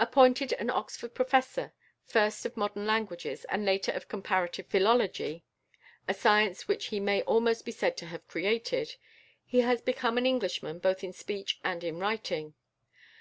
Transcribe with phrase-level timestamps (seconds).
[0.00, 1.72] Appointed an Oxford professor,
[2.04, 5.44] first of modern languages and later of comparative philology,
[6.08, 8.96] a science which he may almost be said to have created,
[9.46, 12.54] he has become an Englishman both in speech and in writing.